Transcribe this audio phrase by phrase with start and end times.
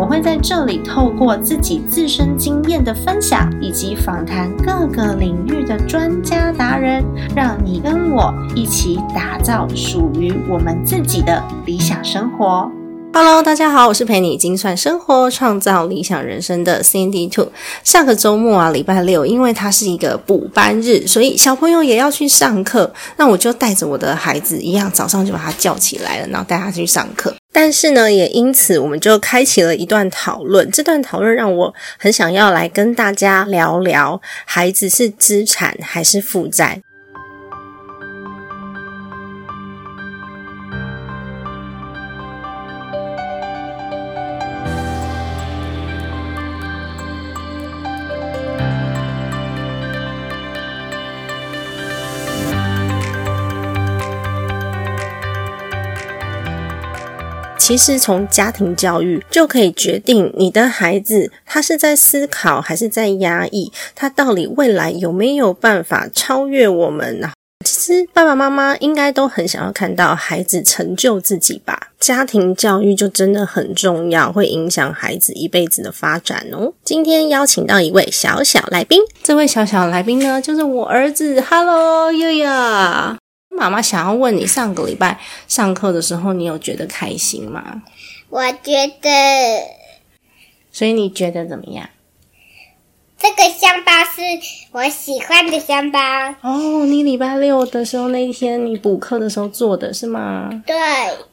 [0.00, 7.04] 我会在这里透过自己自身经验的分享，以及访谈各个领域的专家达人，
[7.36, 12.66] 让你跟我一起打造属于我们自己的理想生活。
[13.12, 17.48] Hello，大家好，我是陪你精算生活、创造理想人生的 Cindy Two。
[17.84, 22.90] 上个周末啊，礼拜六，因为它是一个补班日，所以小朋友也要去上课。
[23.18, 27.34] 那我就带着我的孩子一样，早上就把他叫起来了，然后带他去上课。
[27.52, 30.70] 但是呢，也因此我们就开启了一段讨论。
[30.70, 36.80] 这段讨论让我很想要来跟大家聊聊：孩子是资产还是负债？
[57.70, 67.30] 其实从家庭教育就可以决定你的孩子他是在思考还是在压抑，他到底未来有没有办法超越我们呢？
[67.64, 71.92] 其实爸爸妈妈应该都很想要看到孩子成就自己吧。
[72.00, 76.72] 家庭教育就真的很重要，会影响孩子一辈子的发展哦。
[76.82, 81.40] 今天邀请到一位小小来宾，这位小小来宾呢，就是我儿子。
[81.40, 82.50] Hello，悠悠。
[83.60, 87.82] 妈妈想要问你，上个礼拜上课的时候，你有觉得开心吗？
[88.30, 89.10] 我觉得，
[90.72, 91.90] 所以你觉得怎么样？
[93.18, 94.22] 这个香包是
[94.72, 96.00] 我喜欢的香包。
[96.40, 100.48] 哦，你礼拜六的时候那一天你补课的时候做的是吗？
[100.64, 100.74] 对。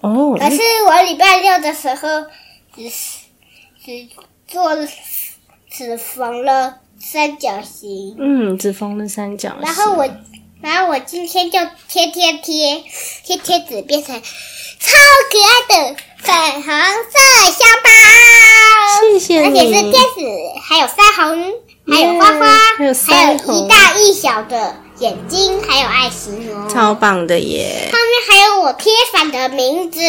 [0.01, 0.35] 哦。
[0.37, 2.25] 可是我礼拜六的时候
[2.75, 3.19] 只是
[3.85, 4.05] 只
[4.45, 4.85] 做了
[5.69, 8.17] 只缝了三角形。
[8.19, 9.61] 嗯，只缝了三角形。
[9.61, 10.05] 然后我。
[10.61, 12.83] 然后我今天就贴贴贴
[13.23, 14.91] 贴贴纸，变成超
[15.31, 17.19] 可爱的粉红色
[17.51, 17.89] 香包。
[19.11, 19.99] 谢谢而且是天使，
[20.67, 21.53] 还有腮红，
[21.87, 22.45] 还有花花，
[22.77, 27.89] 还有还有一大一小的眼睛，还有爱心哦，超棒的耶！
[27.91, 30.01] 上面还有我贴反的名字。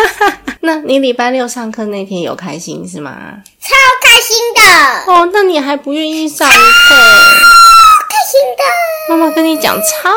[0.60, 3.14] 那你礼拜六上课那天有开心是吗？
[3.60, 3.68] 超
[4.02, 5.30] 开心的哦！
[5.32, 6.56] 那你还不愿意上课？
[8.08, 8.62] 开心的。
[9.08, 10.10] 妈妈跟你讲超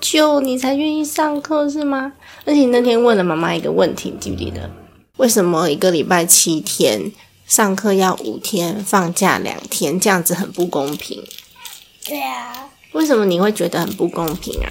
[0.00, 2.12] 久，你才愿意上课是吗？
[2.44, 4.70] 而且你那天问了妈妈一个问题，记不记得？
[5.16, 7.12] 为什么一个礼拜七天
[7.46, 11.22] 上课要五天，放假两天，这样子很不公平？
[12.06, 12.68] 对啊。
[12.92, 14.70] 为什么你会觉得很不公平啊？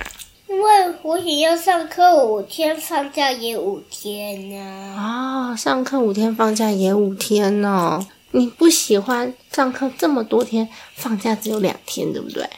[0.50, 4.96] 因为我也要上课五天，放假也五天呢。
[4.98, 8.06] 啊，上课五天，放假也五天呢？
[8.32, 12.50] 你不喜欢上课这么多天，放假只有两天，对不对？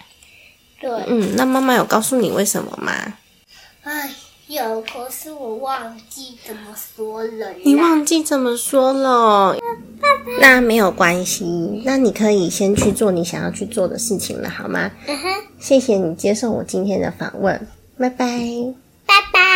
[0.79, 2.91] 对，嗯，那妈妈有告诉你为什么吗？
[3.83, 4.09] 哎，
[4.47, 7.53] 有，可是我忘记怎么说了。
[7.63, 9.55] 你忘记怎么说了？
[10.39, 11.45] 那没有关系，
[11.85, 14.91] 那你可以先去做你想要去做的事情了，好吗？
[15.07, 17.67] 嗯哼，谢谢你接受我今天的访问，
[17.97, 18.27] 拜拜，
[19.05, 19.50] 拜拜。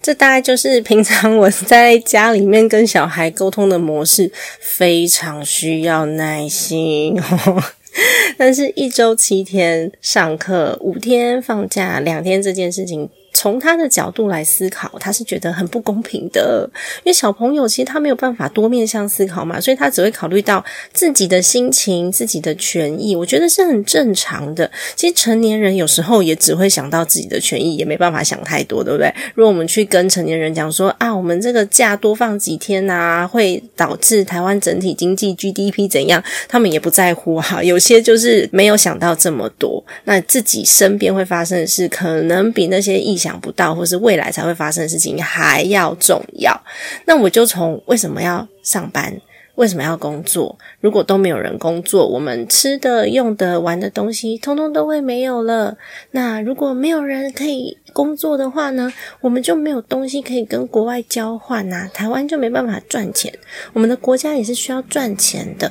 [0.00, 7.62] 这大概就是 平常我在家里面跟小孩沟通的模式，非常需要耐心哦。
[8.38, 13.10] 但是，一周七天上课，五天放假，两天这件事情。
[13.40, 16.68] 从他的角度来思考，他是觉得很不公平的，
[17.04, 24.68] 因为小朋友其实他没有办法多面向思考嘛，所以他只会考虑到自己的心情、自己的权益，我觉得是很正常的。
[24.96, 29.14] 其实成年人有时候也只会想到自己的权益，也没办法想太多，对不对？
[29.36, 37.62] 如果我们去跟成年人讲说啊，我们这个假多放几天啊，会导致台湾整体经济 GDP 怎样，他们也不在乎哈。
[37.62, 43.27] 有些就是没有想到这么多，那自己身边会发生的事，可能比那些意想。
[43.28, 46.58] 想不到，或是未来才会发生的事情还要重要。
[47.04, 49.20] 那我就从为什么要上班，
[49.56, 50.56] 为什么要工作？
[50.80, 55.76] 如果都没有人工作，我们吃的、用的、玩的东西，通通都会没有了。
[56.12, 58.90] 那如果没有人可以工作的话呢？
[59.20, 63.30] 我们就没有东西可以跟国外交换呐，台湾就没办法赚钱。
[63.74, 65.70] 我们的国家也是需要赚钱的。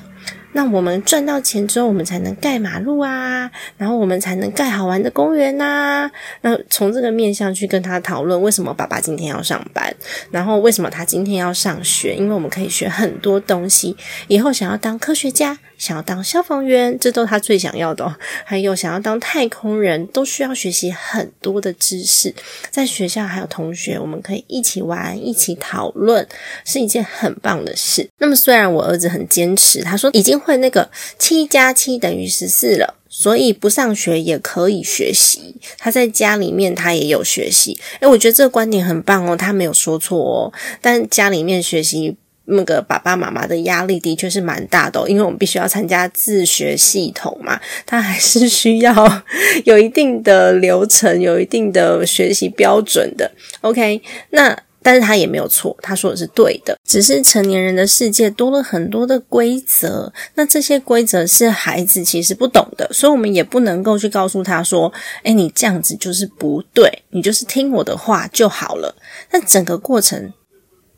[0.57, 6.09] 那我们赚到钱之后，我们才能盖马路啊，然后我们才能盖好玩的公园呐。
[6.41, 9.93] 那从这个面向去跟他讨论，为什么爸爸今天要上班，
[10.31, 12.15] 然后为什么他今天要上学？
[12.15, 13.95] 因为我们可以学很多东西，
[14.27, 18.15] 以后想要当科学家、想要当消防员，这都是他最想要的哦。
[18.45, 22.33] 还有想要当太空人，都需要学习很多的知识。
[22.69, 26.27] 在学校还有同学，我们可以一起玩，一起讨论，
[26.65, 28.09] 是一件很棒的事。
[28.19, 32.95] 那么虽然我儿子很坚持，他说已经会那个七加七等于十四了。
[33.09, 37.79] 所以不上学也可以学习，他在家里面他也有学习。
[38.01, 40.53] 诶，我觉得这个观点很棒哦，他没有说错哦。
[40.81, 42.15] 但家里面学习
[42.47, 49.23] 那个爸爸妈妈的压力的确是蛮大的，因为我们必须要参加自学系统嘛，他还是需要
[49.65, 53.31] 有一定的流程，有一定的学习标准的。
[53.61, 54.01] OK，
[54.31, 54.57] 那。
[54.79, 64.93] 但是他也没有错，他说的是对的，只是成年人的世界多了很多的规则，那这些规则是孩子其实不懂的，所以我们也不能够去告诉他说
[65.25, 68.95] ：“哎，你这样子就是不对，你就是听我的话就好了。”
[69.31, 70.31] 那整个过程。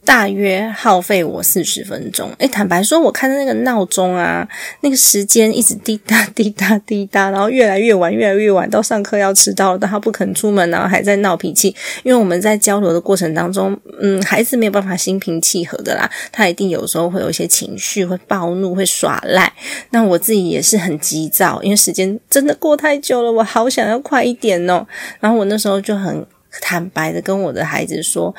[0.05, 2.31] 大约耗费我四十分钟。
[2.39, 4.47] 诶，坦白说，我看那个闹钟啊，
[4.81, 11.75] 那个时间一直滴答 滴答滴答，然后越来越晚，越来越晚，到上课要迟到了，但他不肯出门，然后还在闹脾气。
[12.03, 19.53] 因为我们在交流的过程当中，嗯，孩子没有办法心平气和的啦，他一定有时候会有一些情绪，会暴怒，会耍赖。
[19.91, 24.87] 那我自己也是很急躁，因为时间真的过太久了，我好想要快一点哦。
[25.19, 26.25] 然后我那时候就很
[26.61, 28.33] 坦白的跟我的孩子说。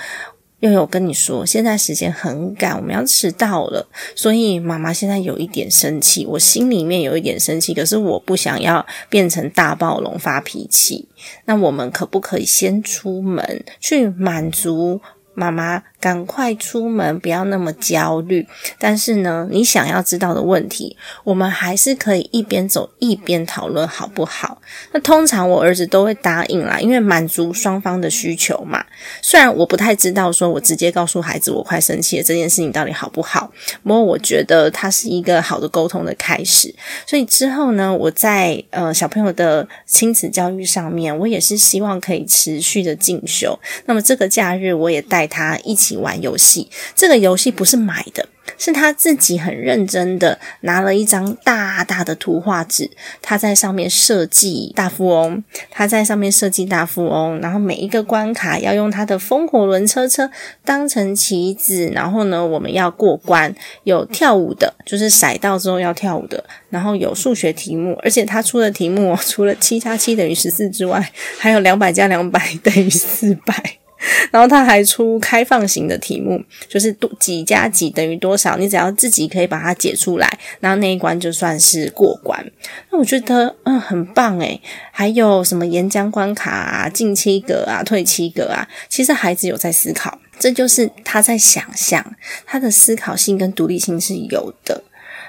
[0.61, 11.09] 又有跟你说，现在时间很赶，我们要迟到了，所以妈妈现在有一点生气，我心里面有一点生气，可是我不想要变成大暴龙发脾气。
[11.47, 15.01] 那我们可不可以先出门去满足
[15.35, 15.83] 妈妈？
[16.01, 18.47] 赶快出门，不要那么焦虑。
[18.79, 24.61] 但是呢，你想要知道的问题，我们还是可以一边走一边讨论，好不好？
[24.93, 28.83] 那通常我儿子都会答应啦，因为满足双方的需求嘛。
[29.21, 33.53] 虽然我不太知道，说我直接告诉孩子我快生气了这件事情到底好不好？
[33.83, 36.75] 不过我觉得它是一个好的沟通的开始。
[37.07, 43.59] 所以之后呢，我在呃小朋友的亲子教育上面，我也是希望可以持续的进修。
[43.85, 45.90] 那么这个假日，我也带他一起。
[45.97, 48.29] 玩游戏，这个游戏不是买的，
[48.59, 52.91] 是他自己很认真的拿了一张大大的图画纸，
[53.23, 60.31] 他在上面设计大富翁，他在上面设计大富翁，然后每一个关卡要用他的风火轮车车
[60.65, 63.55] 当成棋子，然后呢，我们要过关，
[63.85, 73.55] 有跳舞的，就是骰到之后要跳舞的，然后有数学题目，而且他出的题目除了七加七等于十四之外，还有两百加两百等于四百。
[74.31, 82.45] 然后他还出开放型的题目，就是多几加几等于多少，你只要自己可以把它解出来，然后那一关就算是过关。
[82.91, 84.61] 那我觉得嗯很棒诶，
[84.91, 92.15] 还有什么岩浆关卡啊、进七格啊、退七格啊，其实孩子有在思考，这就是他在想象，
[92.47, 94.83] 他的思考性跟独立性是有的。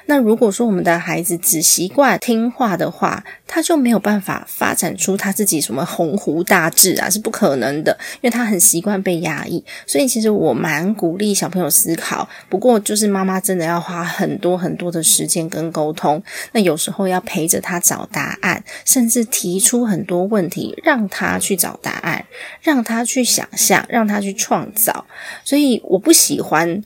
[0.05, 9.63] 那如果说我们的孩子只习惯听话的话，他就没有办法发展出他自己什么鸿鹄大志啊，是不可能的，因为他很习惯被压抑。
[9.85, 16.21] 所以其实我蛮鼓励小朋友思考，不过就是妈妈真的要花很多很多的时间跟沟通。
[16.53, 22.25] 那有时候要陪着他找答案，甚至提出很多问题，让他去找答案，
[22.61, 25.05] 让他去想象，让他去创造。
[25.43, 26.83] 所以我不喜欢。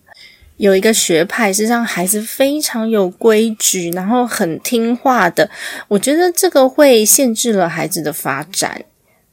[0.57, 5.49] 有一个学派是让孩子非常有规矩，然后很听话的。
[5.87, 8.83] 我觉得这个会限制了孩子的发展。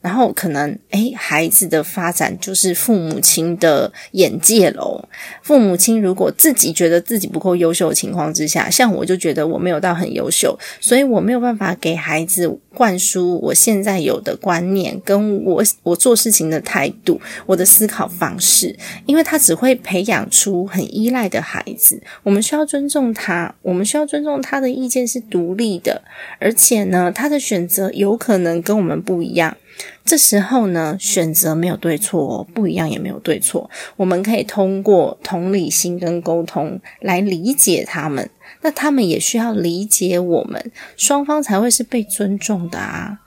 [0.03, 5.09] 然后可能，诶，孩子的发展就是父母亲的眼界喽。
[5.43, 22.03] 父母亲如果自己觉得自己不够优秀的情况之下，像我就觉得我没有到很优秀，所以我没有办法给孩子灌输我现在有的观念，跟我我做事情的态度，我的思考方式，因为他只会培养出很依赖的孩子。
[22.25, 26.03] 我们需要尊重他，我们需要尊重他的意见是独立的，
[26.41, 29.57] 而且呢，他的选择有可能跟我们不一样。
[30.05, 33.71] 这时候呢，选择没有对错，不一样也没有对错。
[33.97, 38.29] 我们可以通过同理心跟沟通来理解他们，
[38.63, 43.21] 那他们也需要理解我们，双方才会是被尊重的啊。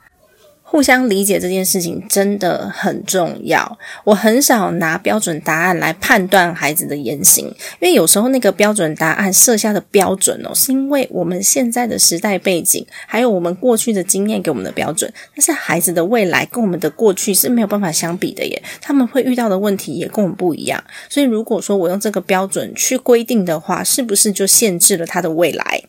[0.68, 3.78] 互相理解这件事情真的很重要。
[4.02, 7.46] 我很少拿标准答案来判断孩子的言行，
[7.78, 15.10] 因为有时候那个标准答案设下的标准哦，是因为我们现在的时代背景，还有我们过去的经验给我们的标准。
[15.36, 20.82] 但是孩子的未来跟我们的过去是没有办法相比的耶，他们会遇到的问题也跟我们不一样。
[21.08, 25.84] 所以如果说我用这个标准去规定的话，是不是就限制了他的未来？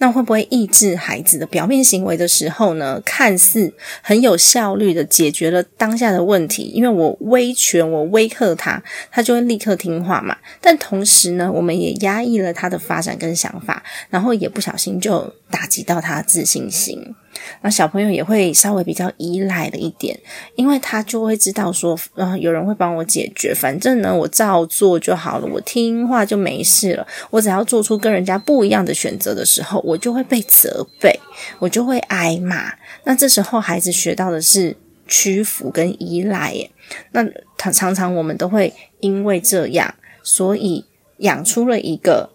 [0.00, 3.00] 那会不会抑制孩子的表面行为的时候呢？
[3.04, 10.34] 看似很有效率的解决了当下的问题，因为我威权，我威吓他，他就会立刻听话嘛。
[10.60, 17.14] 但同时呢，我们也压抑了他的发展跟想法，然后也不小心就打击到他的自信心。
[17.62, 20.18] 那小朋友也会稍微比较依赖了一点，
[20.56, 27.06] 因为他就会知道说，呃，有人会帮我解决，反正呢，我照做就好了，我听话就没事了。
[27.30, 31.18] 我只要做出跟人家不一样的选择的时候，我就会被责备，
[31.58, 32.72] 我就会挨骂。
[33.04, 36.70] 那这时候孩子学到的是屈服跟依赖，耶。
[37.12, 37.24] 那
[37.56, 40.84] 他常常我们都会因为这样，所以
[41.18, 42.30] 养出了一个。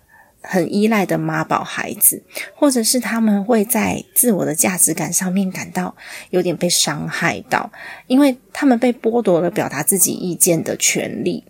[0.48, 2.22] 很依赖的妈宝孩子，
[2.54, 5.96] 或者是他们会在自我的价值感上面感到
[6.30, 7.72] 有点被伤害到，
[8.06, 11.44] 因为他们被剥夺了表达自己意见的权利，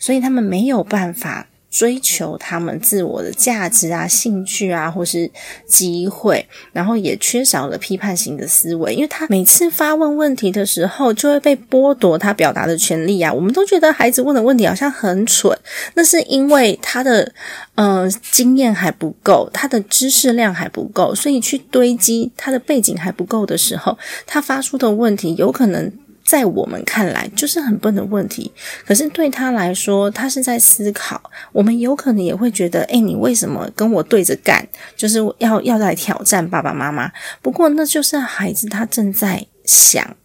[0.00, 1.46] 所以他们没有办法。
[1.74, 5.28] 追求他们自我的价值啊、兴趣啊，或是
[5.66, 13.32] 机会，然后也缺少了批判型的思维，因为他每次发问问题的时候，就会被剥夺他表达的权利啊。
[13.32, 15.52] 我们都觉得孩子问的问题好像很蠢，
[15.94, 17.32] 那是因为他的
[17.74, 25.92] 呃经验还不够，他的知识量还不够，所以去堆积他的背景还不够的时候，他发出的问题有可能。
[26.24, 28.50] 在我们看来就是很笨的问题，
[28.86, 31.30] 可是对他来说，他是在思考。
[31.52, 34.66] 我们有可能也会觉得，诶，你为什么跟我对着干？
[34.96, 37.12] 就是要要来挑战爸爸妈妈。
[37.42, 40.16] 不过那就是孩子他正在想，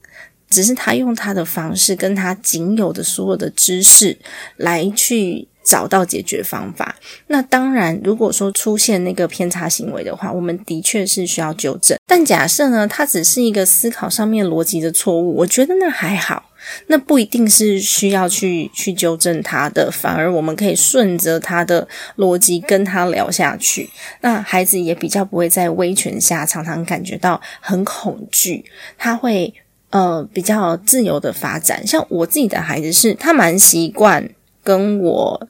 [0.49, 4.17] 只是他用他的方式，跟他仅有的所有的知识
[4.55, 5.48] 来去。
[5.69, 6.95] 找到解决方法。
[7.27, 11.95] 那当然，如果说出现那个偏差行为的话，我们的确是需要纠正。
[12.07, 16.49] 但假设呢，它只是一个思考上面逻辑的错误，我觉得那还好，
[16.87, 23.87] 那不一定是需要去去纠正他的，反而我们可以顺着他的逻辑跟他聊下去。
[24.21, 28.65] 那孩子也比较不会在威权下常常感觉到很恐惧，
[28.97, 29.53] 他会
[29.91, 31.85] 呃比较自由的发展。
[31.85, 34.27] 像我自己的孩子是，他蛮习惯
[34.63, 35.47] 跟我。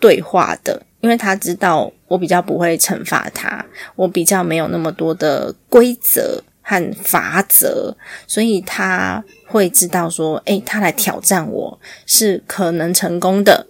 [0.00, 3.64] 对话的，因为他知道我比较不会惩罚他，
[3.96, 7.94] 我比较没有那么多的规则和法则，
[8.26, 13.66] 所以他会知道说，诶，他来挑战我是可能成功的，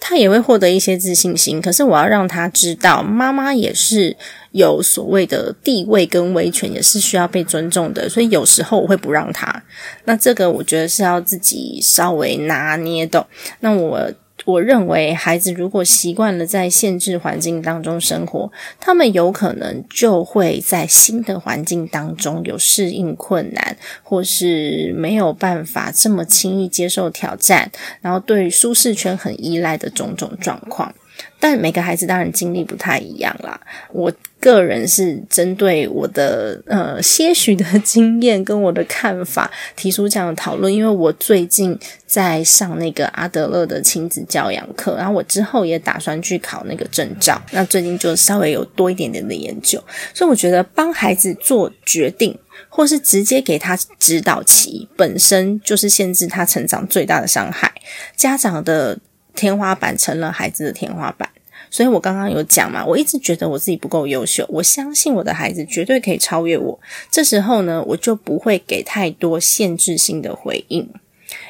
[0.00, 1.60] 他也会获得一些自信心。
[1.60, 4.16] 可是我要让他知道，妈妈也是
[4.52, 9.62] 有所谓的地位跟威权，也是需要被尊重的，所以有时候我会不让他。
[10.04, 13.26] 那这个我觉得是要自己稍微拿捏的。
[13.60, 14.10] 那我。
[14.46, 30.94] 我认为，孩子如果习惯了在限制环境当中生活，他们有可能就会在新的环境当中有适应困难，或是没有办法这么轻易接受挑战，然后对舒适圈很依赖的种种状况。
[31.38, 33.60] 但每个孩子当然经历不太一样啦。
[33.92, 47.40] 我个人是针对我的呃些许的经验跟我的看法提出这样的讨论，因为我最近在上那个阿德勒的亲子教养课，然后我之后也打算去考那个证照。
[47.50, 49.82] 那最近就稍微有多一点点的研究，
[50.14, 57.72] 所以我觉得帮孩子做决定，或是直接给他指导期，本身就是限制他成长最大的伤害。
[58.14, 58.98] 家长的。
[59.36, 61.28] 天花板成了孩子的天花板，
[61.70, 66.80] 所以我刚刚有讲嘛，我一直觉得我自己不够优秀，我相信我的孩子绝对可以超越我。
[67.10, 70.88] 这时候呢，我就不会给太多限制性的回应，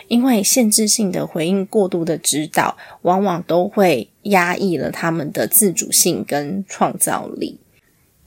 [0.09, 7.61] 因为限制性的回应过度的指导，往往都会压抑了他们的自主性跟创造力。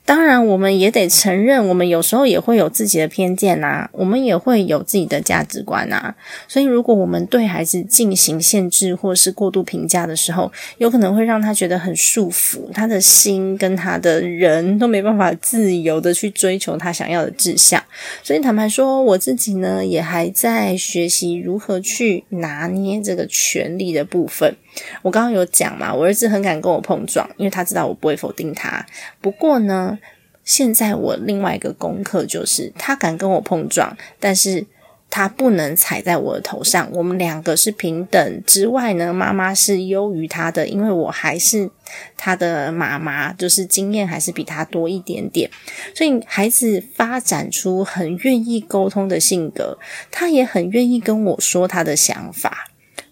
[0.10, 6.16] 当然，我们也得承认，我们有时候也会有自己的偏见呐，我们也会有自己的价值观呐。
[6.48, 17.80] 所以，如果我们对孩子进行限制或是过度评价的时候，有可能会让他觉得很束缚，他的心跟他的人都没办法自由的去追求他想要的志向。
[18.24, 24.56] 所以，坦白说，我自己呢，也还在学习如何去拿捏这个权力的部分。
[25.02, 28.86] 我刚刚有讲嘛，我儿子很敢跟我碰撞，因为他知道我不会否定他。
[29.22, 29.98] 不过呢，
[30.44, 34.66] 现在我另外一个功课就是，他敢跟我碰撞，但是
[35.12, 36.88] 他不能踩在我的头上。
[36.94, 41.70] 我们两个是平等之外呢，妈妈是优于他的，因为我还是
[42.16, 45.50] 他的妈妈，就是经验还是比他多一点点。
[45.96, 49.80] 所以孩子发展出很愿意沟通的性格，
[50.12, 52.69] 他也很愿意跟我说他的想法。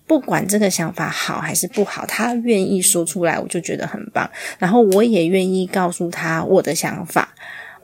[0.08, 4.30] 不管这个想法好还是不好，他愿意说出来，我就觉得很棒。
[4.58, 7.36] 然后我也愿意告诉他我的想法。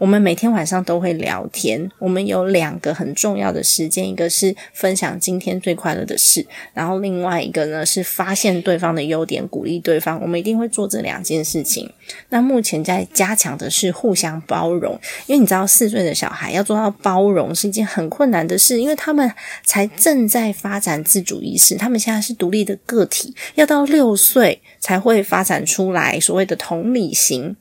[0.03, 10.22] 我们每天晚上都会聊天，我们有两个很重要的时间，一个是分享今天最快乐的事，然后另外一个呢是发现对方的优点，鼓励对方。
[10.22, 11.89] 我们一定会做这两件事情。
[12.27, 19.31] 那目前在加强的是互相包容，因为你知道四岁的小孩要做到包容是一件很困难的事，因为他们
[19.63, 27.55] 才正在发展自主意识，他们现在是独立的个体，要到六岁才会发展出来所谓的同理心。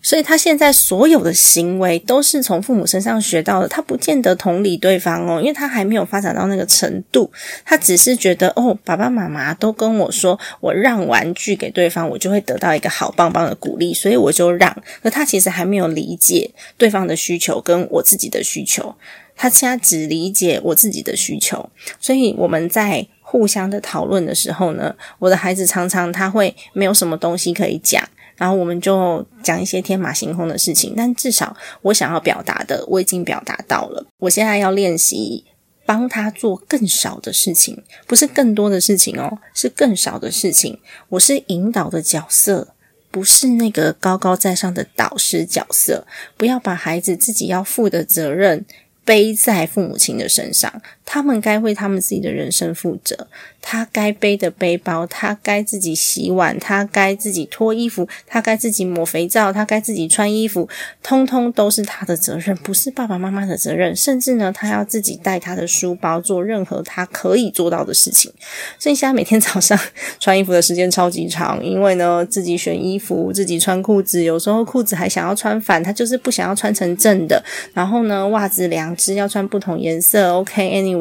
[0.00, 7.30] 所以他现在所有的行为都是从父母身上学到的，他不见得同理对方哦，因为他还没有发展到那个程度，
[7.64, 14.74] 他只是觉得哦，爸爸妈妈都跟我说，我让玩具给对方，我就会得到一个好棒棒的鼓励，所以我就让。
[15.02, 18.94] 可他其实还没有理解对方的需求跟我自己的需求，
[19.36, 28.08] 他现在只理解我自己的需求，所以我们在互相的讨论的时候呢，我的孩子常常他会没有什么东西可以讲。
[28.38, 34.06] 然后我们就讲一些天马行空的事情，但至少我想要表达的我已经表达到了。
[34.20, 35.44] 我现在要练习
[35.84, 40.78] 帮他做更少的事情，不是更多的事情哦，是更少的事情。
[41.08, 42.74] 我是引导的角色，
[43.10, 46.06] 不是那个高高在上的导师角色。
[46.36, 48.64] 不要把孩子自己要负的责任
[49.04, 53.26] 背在父母亲的身上，他们该为他们自己的人生负责。
[53.60, 60.68] 他该背的背包，他该自己洗碗，他该自己脱衣服，他该自己抹肥皂，他该自己穿衣服，
[61.02, 63.94] 通通都是他的责任，不是爸爸妈妈的责任。
[63.96, 68.32] 甚至呢，他要自己带他的书包，做任何他可以做到的事情。
[68.78, 69.78] 所以现在每天早上
[70.20, 77.42] 穿衣服的时间超级长，因为呢，自己选衣服，自己穿裤子，有时候裤子还想要穿反，他就是不想要穿成正的。
[77.74, 80.32] 然后呢，袜子两只要穿不同颜色。
[80.34, 80.97] OK，Anyway，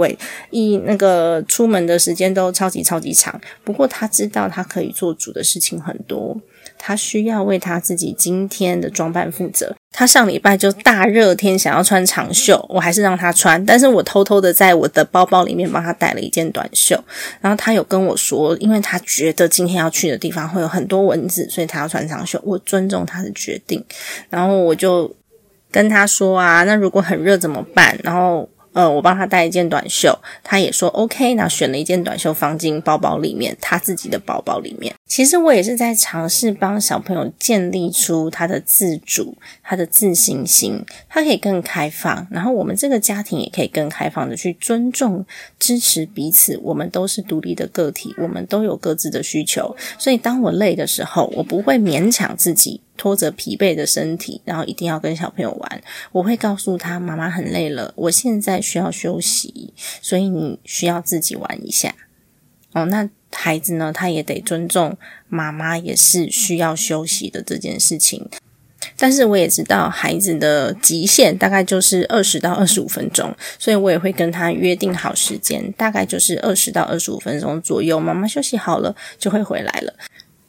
[0.49, 2.51] 一那个出门的时间都。
[2.57, 6.35] 超级超级长，不过他知道他可以做主的事情很多，
[6.79, 9.75] 他需要为他自己今天的装扮负责。
[9.91, 16.99] 他上礼拜就大热天想要穿长袖，我还是让他穿，但是我偷偷的在我的包包里面帮他带了一件短袖。
[17.41, 22.41] 然后他有跟我说，因为他觉得今天要去的地方会有很多蚊子，所以他要穿长袖。
[22.43, 23.85] 我尊重他的决定，
[24.31, 25.13] 然后我就
[25.69, 27.95] 跟他说啊，那如果很热怎么办？
[28.03, 28.49] 然后。
[28.77, 34.93] 呃，我帮他带一件短袖，他也说 OK，那选了一件短袖放进包包里面，他自己的包包里面。
[35.07, 40.79] 其实我也是在尝试帮小朋友建立出他的自主、他的自信心，
[41.09, 45.25] 他可以更开放，然后我们这个家庭也可以更开放的去尊重、
[45.57, 46.59] 支持彼此。
[46.61, 52.81] 我们都是独立的个体，我们都有各自的需求，所以当我累的时候，我不会勉强自己。
[52.97, 55.81] 拖着疲惫的身体，然后一定要跟小朋友玩。
[56.11, 61.95] 我会告诉他，妈妈很累了，我现在需要休息，所以你需要自己玩一下。
[62.73, 63.93] 哦，那孩子呢？
[63.93, 64.97] 他也得尊重
[65.29, 68.27] 妈妈，也是需要休息的这件事情。
[68.95, 79.93] 但是我也知道孩子的极限大概就是二十到二十五分钟，所以我也会跟他约定好时间，大概就是二十到二十五分钟左右，妈妈休息好了就会回来了。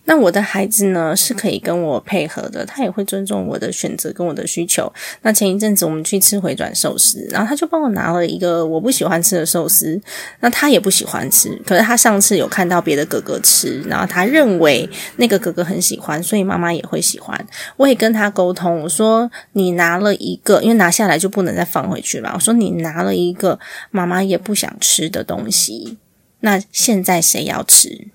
[0.09, 4.91] 那我的孩子呢是可以跟我配合的，他也会尊重我的选择跟我的需求。
[5.21, 10.01] 那前一阵子我们去吃回转寿司，然后他就帮我拿了一个我不喜欢吃的寿司，
[10.41, 17.39] 那他也不喜欢吃，可是他上次有看到别的哥哥吃，然后他认为那个哥哥很喜欢，所以妈妈也会喜欢。
[17.77, 22.33] 我也跟他沟通，我说你拿了一个，因为拿下来就不能再放回去了。
[22.35, 25.99] 我说你拿了一个妈妈也不想吃的东西，
[26.41, 28.09] 那现在谁要吃？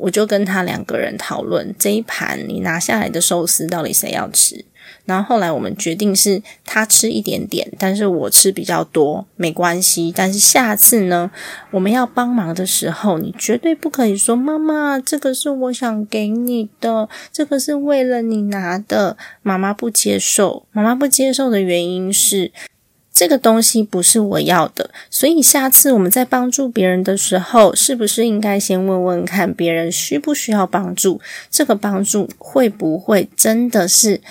[0.00, 4.64] 我就跟他两个人讨论这一盘你拿下来的寿司到底谁要吃，
[5.04, 10.12] 然后后来我们决定是他吃一点点，但是我吃比较多，没关系。
[10.16, 11.30] 但是下次呢，
[11.70, 20.66] 我们要帮忙的时候，你绝对不可以说妈妈，这个是我想给你的，这个是为了你拿的，妈妈不接受。
[20.72, 22.50] 妈妈不接受的原因是。
[23.20, 31.20] 这个东西不是我要的，所以下次我们在帮助别人的时候，是不是应该先问问看别人需不需要帮助？
[31.50, 34.22] 这个帮助会不会真的是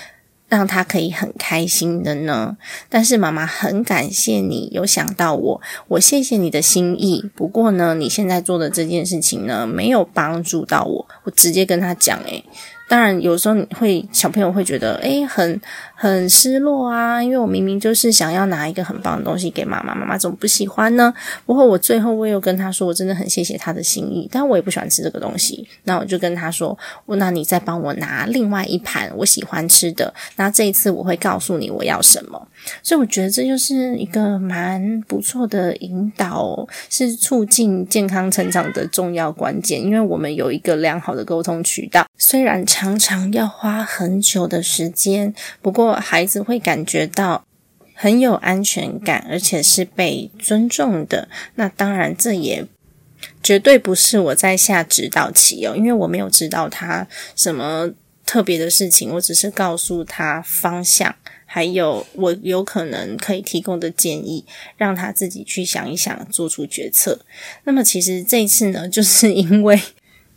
[0.48, 2.56] 让他可以很开心的呢？
[2.88, 7.24] 但是妈妈很感谢你有想到我，我谢谢你的心意。
[7.36, 11.06] 不过呢，你现在做的这件事情呢，没有帮助到我。
[11.22, 12.42] 我直接跟他讲，诶
[12.88, 15.60] 当然有时候你会小朋友会觉得，诶很。
[16.02, 21.12] 很失落啊，因为我明明就是想要拿一个很棒的东西给妈妈，妈妈怎么不喜欢呢？
[21.44, 25.68] 不过我最后我有跟他说，我真的很谢谢他的心意，但我也不喜欢吃这个东西。
[25.84, 30.10] 那我就跟他说，那你再帮我拿另外一盘我喜欢吃的。
[30.36, 32.48] 那这一次我会告诉你我要什么。
[32.82, 39.78] 所以我觉得这就是一个蛮不错的引导，是促进健康成长的重要关键。
[39.78, 42.06] 因为我们有一个良好的沟通渠道。
[42.16, 47.44] 虽然常常要花很久的时间，不过孩子会感觉到
[47.94, 51.28] 很有安全感，而且是被尊重的。
[51.56, 52.66] 那当然，这也
[53.42, 57.90] 绝对不是我在下指导棋哦，因为我没有指导他什么
[58.24, 61.14] 特别的事情，我只是告诉他方向。
[61.52, 64.44] 还有我有可能可以提供的建议，
[64.76, 67.18] 让他自己去想一想，做出决策。
[67.64, 69.80] 那么其实这一次呢， 就是因为。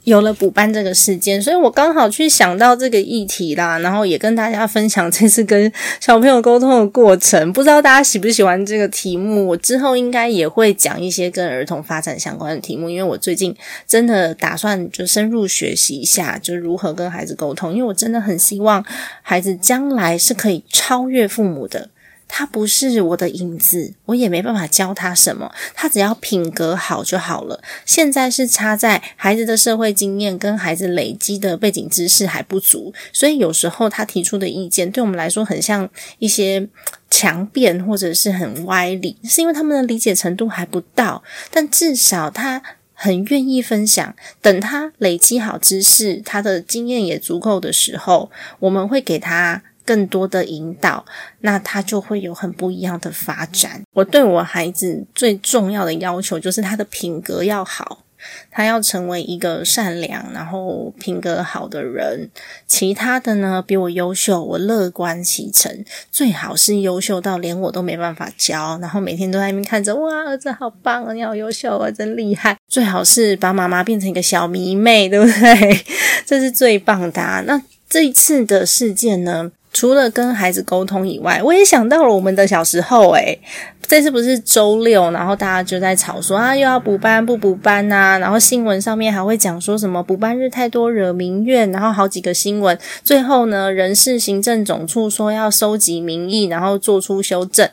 [0.03, 7.51] 有了补班这个事件，所以我刚好去想到这个议题啦，然后也跟大家分享这次跟小朋友沟通的过程。
[7.53, 9.47] 不知道大家喜不喜欢这个题目？
[9.47, 13.55] 我之后应该也会讲一些跟儿童发展相关的题目，因为我最近
[13.87, 18.83] 真的打算就深入学习一下，就如何跟孩子沟通，因为我真的很希望
[19.21, 21.89] 孩子将来是可以超越父母的。
[22.35, 25.53] 他不是我的影子，我也没办法教他什么。
[25.75, 27.61] 他只要品格好就好了。
[27.85, 36.67] 现在是差在孩子的社会经验跟孩子累积的背景知识还不足，所以有时候他提出的意见对我们来说很像一些
[37.07, 41.23] 强辩或者是很歪理，是因为他们的理解程度还不到。
[41.51, 42.63] 但至少他
[42.95, 44.15] 很愿意分享。
[44.41, 49.61] 等他累积好知识，他的经验也足够的时候，我们会给他。
[49.85, 51.05] 更多的引导，
[51.41, 53.81] 那他就会有很不一样的发展。
[53.93, 58.03] 我对我孩子最重要的要求就是他的品格要好，
[58.49, 62.29] 他要成为一个善良然后品格好的人。
[62.65, 65.83] 其他的呢，比我优秀，我乐观其成。
[66.09, 72.57] 最好是优秀到连我都没办法教，然后每天都在那边看着，哇，儿子好棒啊，你好优秀啊，真厉害。
[72.69, 75.85] 最好是把妈妈变成一个小迷妹，对不对？
[76.25, 77.43] 这是最棒的。
[77.45, 79.51] 那这一次的事件呢？
[79.73, 83.09] 除了跟孩子沟通以外，我也想到了我们的小时候。
[83.13, 83.37] 诶，
[83.81, 88.17] 这次不是周六，然后大家就在吵说啊，又要补班不补班呐？
[88.19, 92.77] 然后新闻上面还会讲说什么补班日太多惹民怨，然后好几个新闻。
[93.03, 97.67] 最后呢，人事行政总处说要收集民意，然后做出修正。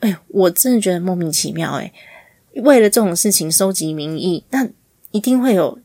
[0.00, 1.74] 哎，我真的觉得莫名其妙。
[1.74, 1.92] 诶，
[2.62, 4.66] 为了这种事情收集民意，那
[5.10, 5.78] 一定会有。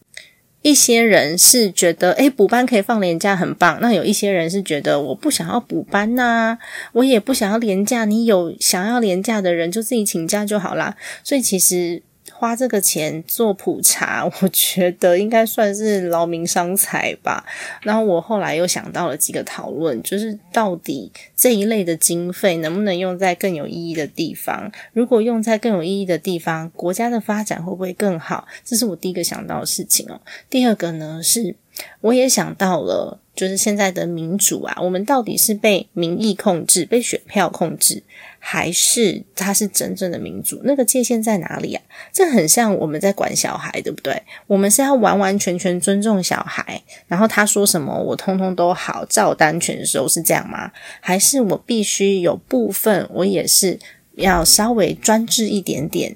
[0.66, 3.78] 一些人是觉得，诶补班可以放年假，很棒。
[3.80, 6.58] 那有一些人是觉得，我不想要补班呐，
[6.94, 8.06] 我也不想要年假。
[8.06, 10.96] 你有想要年假的人，就自己请假就好啦。
[11.24, 12.02] 所以其实。
[12.38, 17.46] 花这个钱做普查， 我觉得应该算是劳民伤财吧。
[17.82, 24.70] 然后我后来又想到了几个讨论，就是到底这一类的经费能不能用在更有意义的地方？
[24.92, 28.46] 如果用在更有意义的地方，国家的发展会不会更好？
[28.66, 30.20] 这是我第一个想到的事情哦。
[30.50, 31.56] 第二个呢，是
[32.02, 38.04] 我也想到了，就是现在的民主啊，我们到底是被民意控制，被选票控制？
[38.48, 40.62] 还是他是真正的民主？
[40.64, 41.82] 那个界限在哪里啊？
[42.14, 44.22] 这很像我们在管小孩，对不对？
[44.46, 50.72] 我们是要完完全全尊重小孩，然后他说什么，我通通都好照单全收，是这样吗？
[51.00, 53.80] 还是我必须有部分，我也是
[54.14, 56.16] 要稍微专制一点点？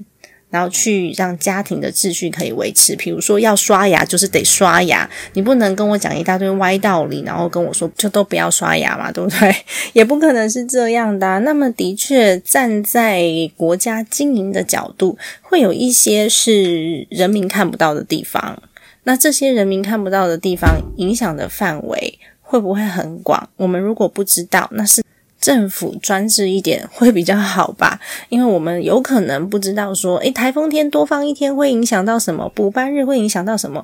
[0.50, 9.56] 然后去让家庭的秩序可以维持，比如说要刷牙，就是得刷牙，你不能跟我讲一大堆歪道理，然后跟我说就都不要刷牙嘛，对不对？
[9.94, 11.40] 也不可能是这样的。
[11.42, 13.24] 那么，的确站在
[13.56, 18.62] 国家经营的角度，会有一些是人民看不到的地方。
[19.04, 23.50] 那这些人民看不到的地方，影响的范围会不会很广？
[23.56, 25.04] 我们如果不知道，那是。
[25.40, 28.00] 政府专制一点会比较好吧，
[28.30, 33.84] 因为我们有可能不知道说，诶，台风天多放一天会影响到什么，补班日会影响到什么，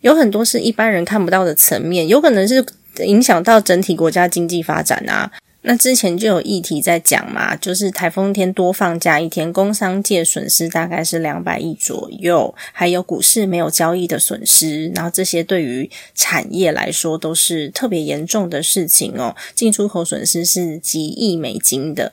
[0.00, 2.64] 有很多是一般人看不到的层面，有可能是
[3.04, 5.30] 影响到整体国家经济发展啊。
[5.62, 22.12] 那之前就有议题在讲嘛，就是台风天多放假一天，工商界损失大概是两百亿左右，还有股市没有交易的损失，然后这些对于产业来说都是特别严重的事情哦，进出口损失是几亿美金的。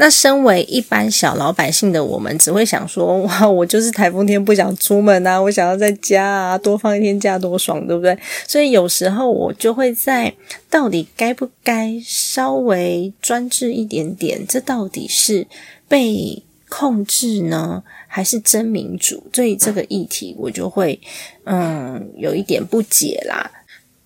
[0.00, 8.16] 那身为一般小老百姓的我们，只会想说： 哇，我就是台风天不想出门啊，我想要在家啊，多放一天假多爽，对不对？
[8.46, 10.32] 所以有时候我就会在
[10.70, 14.46] 到底该不该稍微专制一点点？
[14.46, 15.48] 这到底是
[15.88, 19.24] 被控制呢，还是真民主？
[19.32, 21.00] 所以这个议题，我就会
[21.42, 23.50] 嗯有一点不解啦。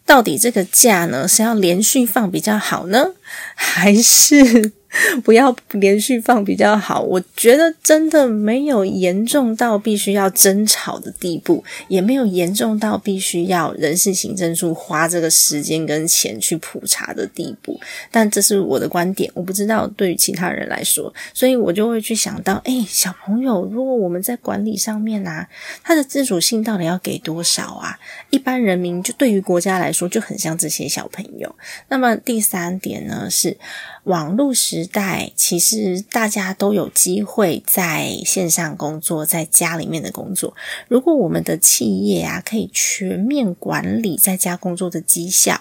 [0.06, 3.12] 到底这个假呢是要连续放比较好呢，
[3.54, 4.72] 还是？
[5.24, 7.00] 不要连续放比较好。
[7.00, 17.80] 我觉得真的没有严重到必须要争吵的地步，也没有严重到必须要人事行政处花这个时间跟钱去普查的地步。
[18.10, 25.48] 但这是我的观点，我不知道对于其他人来说，所以我就会去想到，哎，小朋友，如果我们在管理上面啊，
[25.82, 27.98] 他的自主性到底要给多少啊？
[28.30, 31.54] 一般人民就对于国家来说就很像这些小朋友。
[31.88, 33.56] 那么第三点呢是。
[34.04, 40.54] 网络时时代，其实大家都有机会在线上工作，在家里面的工作。
[40.88, 45.60] 如果我们的企业啊，可以全面管理在家工作的绩效，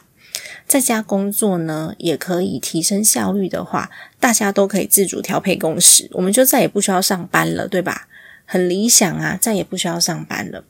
[0.66, 8.08] 在家工作呢，也可以提升效率的话，大家都可以自主调配工时，我们就再也不需要上班了，对吧？
[8.46, 10.64] 很理想啊，再也不需要上班了。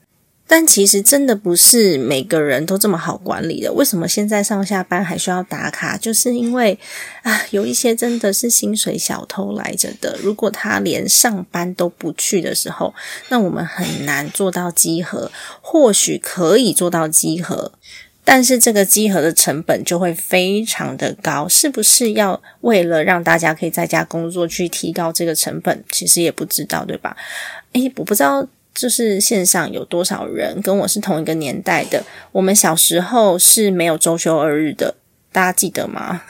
[0.52, 3.72] 但其实真的不是每个人都这么好管理的。
[3.72, 5.96] 为什么现在上下班还需要打卡？
[5.96, 6.78] 就是因为
[7.24, 10.20] 啊，有一些真的是薪水小偷来着的。
[10.22, 12.94] 如果他连上班都不去的时候，
[13.30, 15.32] 那我们很难做到集合。
[15.62, 17.72] 或许可以做到集合，
[18.26, 21.48] 但是这个集合的成本就会非常的高。
[21.48, 25.82] 是不是要为了让大家可以在家工作去提高这个成本？
[25.90, 27.16] 其实也不知道，对吧？
[27.72, 28.46] 诶，我不知道。
[28.74, 32.04] 就是线上有多少人跟我是同一个年代的？
[32.32, 34.96] 我们小时候是没有周休二日的，
[35.32, 36.22] 大家记得吗？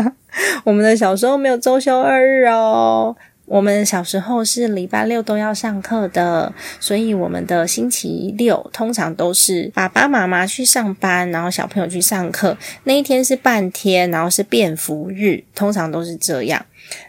[0.64, 3.16] 我们的小时候没有周休二日哦。
[3.46, 12.58] 我们小时候是礼拜六都要上课的，所以我们的星期六通常都是爸爸妈妈去上班，然后小朋友去上课。
[12.84, 16.62] 那一天是半天，然后是便服日，通常都是这样。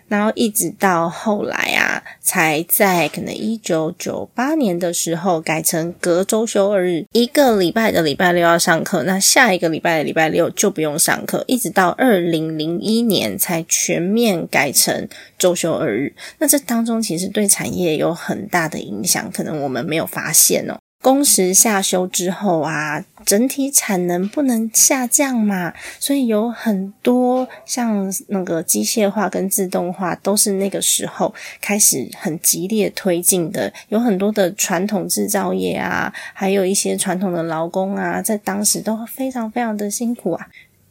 [0.08, 16.14] 然后一直到后来啊，才在可能一九九八年的时候改成隔周休二日，一个礼拜的礼拜六要上课，那下一个礼拜的礼拜六就不用上课，一直到二零零一年才全面改成周休二日。
[16.40, 20.78] 那这当中其实对产业有很大的影响，可能我们没有发现哦。
[21.02, 25.74] 工时下修之后啊，整体产能不能下降嘛？
[25.98, 33.72] 所以有很多像那个机械化跟自动化，都是那个时候开始很激烈推进的。
[33.88, 40.48] 有很多的传统制造业啊，还有一些传统的劳工啊，在当时都非常非常的辛苦啊。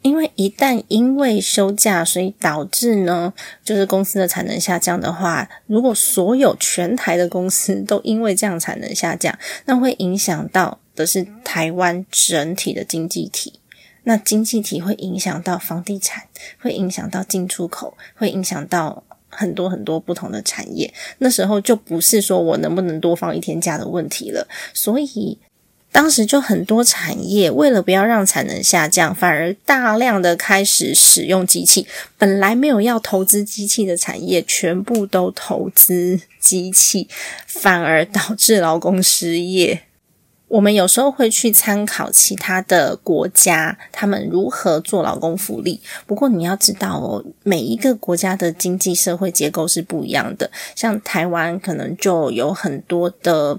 [0.08, 3.30] 因为一旦因为休假，所以导致呢，
[3.62, 13.60] 就是公司的产能下降的话，如果所有全台的公司都因为这样产能下降，那会影响到的是台湾整体的经济体。
[14.04, 16.22] 那经济体会影响到房地产，
[16.58, 20.90] 会影响到进出口，会影响到很多很多不同的产业。
[21.18, 25.38] 那时候就不是说我能不能多放一天假的问题了，所以。
[25.90, 31.87] 当时就很多产业为了不要让产能下降，反而大量的开始使用机器。
[32.16, 37.09] 本来没有要投资机器的产业，全部都投资机器，
[37.46, 39.83] 反而导致劳工失业。
[40.48, 45.81] 我们有时候会去参考其他的国家，他们如何做劳工福利。
[46.07, 50.51] 不过你要知道哦，每一个国家的经济社会结构是不一样的。
[50.74, 53.59] 像台湾可能就有很多的。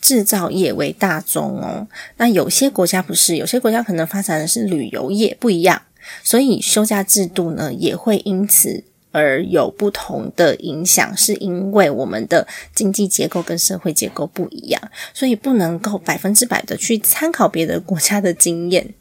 [0.00, 5.82] 制造业为大宗哦，那有些国家不是，有些国家可能发展的是旅游业，不一样，
[6.22, 14.80] 所以休假制度呢也会因此而有不同的影响，是因为我们的经济结构跟社会结构不一样，
[15.12, 18.94] 所以不能够百分之百的去参考别的国家的经验。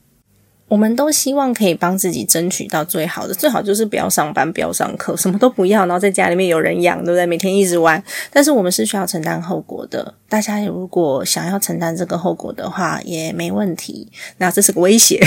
[0.68, 7.26] 我们都希望可以帮自己争取到最好的，最好就是不要上班，不要上课，什么都不要，然后在家里面有人养，对不对？
[7.26, 8.04] 每天一直玩。
[8.32, 10.14] 但是我们是需要承担后果的。
[10.28, 14.12] 大家如果想要承担这个后果的话，也没问题。
[14.40, 15.24] 那这是个威胁，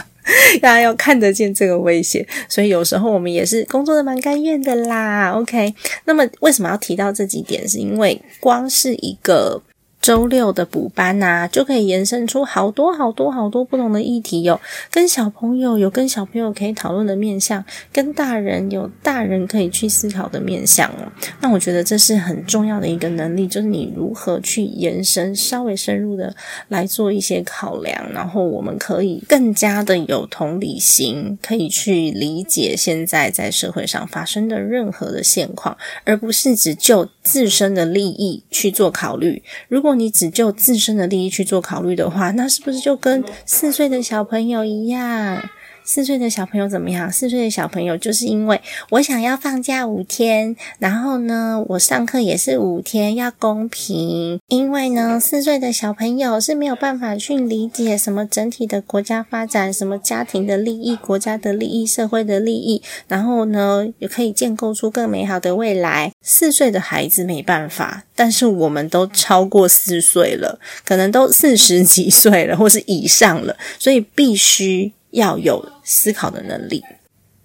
[0.62, 2.26] 大家要看得见这个威胁。
[2.48, 5.32] 所以有时候我们也是工作的蛮甘愿的啦。
[5.32, 5.74] OK，
[6.06, 7.68] 那么为什么要提到这几点？
[7.68, 9.60] 是因为光是一个。
[10.00, 14.60] 周六的补班呐，就可以延伸出好多好多好多不同的议题哟。
[14.90, 21.12] 跟小朋友有跟小朋友可以讨论的面向，跟大人有大人可以去思考的面向哦。
[21.40, 26.34] 那我觉得这是很重要的一个能力，就是你如何去延伸，稍微深入的
[26.68, 39.42] 来做一些考量，然后我们可以更加的有同理心，可以去理解现在在社会上发生的任何的现况，而不是只就自身的利益去做考虑。
[39.68, 45.48] 如果如果你只就自身的利益去做考虑的话，那是不是就跟四岁的小朋友一样？
[45.88, 47.10] 四岁的小朋友怎么样？
[47.10, 54.38] 四岁的小朋友就是因为我想要放假五天，然后呢，我上课也是五天，要公平。
[54.48, 66.12] 因为呢，四岁的小朋友是没有办法去理解什么整体的国家发展，什么家庭的利益、国家的利益、社会的利益，然后呢，也可以建构出更美好的未来。
[66.20, 76.82] 四岁的孩子没办法，但是我们都超过四岁了，可能都四十几岁了，或是以上了，所以必须要有思考的能力，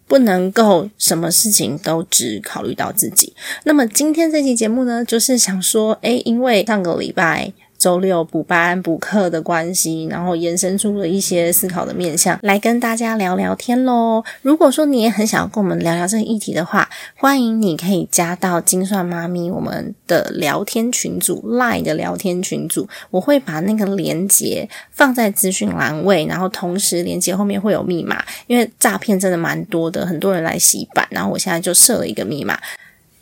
[0.07, 3.33] 不能够什么事情都只考虑到自己。
[3.65, 7.51] 那么今天这期节目呢，就是想说，诶，因为上个礼拜。
[7.83, 14.23] 周六补班补课的关系，然后延伸出了一些思考的面向，来跟大家聊聊天喽。
[14.41, 32.57] 如果说你也很想要跟我们聊聊这个议题的话，欢迎你可以加到金算妈咪我们的聊天群组 Line 的聊天群组，我会把那个连接放在资讯栏位，然后同时连接后面会有密码，因为诈骗真的蛮多的，很多人来洗版，然后我现在就设了一个密码，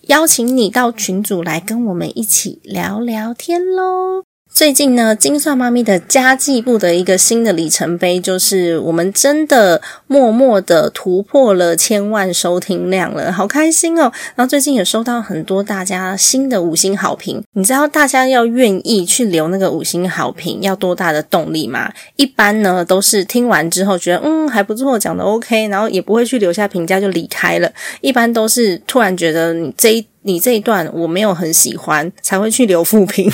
[0.01, 4.21] 邀请你到群组来跟我们一起聊聊天喽。
[4.53, 14.11] 最近呢，金算妈咪的家计部的一个新的里程碑，就是我们真的默默的突破了千万收听量了，好开心哦！
[14.35, 17.41] 然后最近也收到很多大家新的五星好评。
[17.53, 21.91] 你知道大家要愿意去留那个五星好评，要多大的动力吗？
[22.17, 27.71] 一般呢都是听完之后觉得嗯还不错，讲的 OK，然后也不会去留下评价就离开了。
[28.01, 33.31] 一般都是突然觉得你这一你这一段我没有很喜欢，才会去留负评。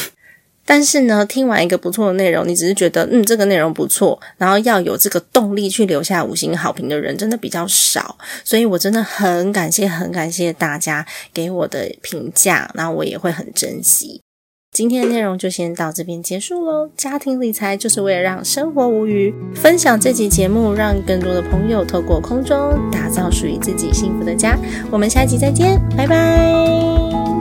[0.67, 14.21] 但是呢，听完一个不错的内容，你只是觉得嗯这个内容不错，然后要有这个动力去留下五星好评的人真的比较少，所以我真的很感谢很感谢大家给我的评价，然后我也会很珍惜。
[14.73, 16.91] 今天的内容就先到这边结束喽。
[16.95, 24.56] 家庭理财就是为了让生活无虞，分享这集节目，让更多的朋友透过空中打造属于自己幸福的家。
[24.91, 27.37] 我们下期再见，拜拜。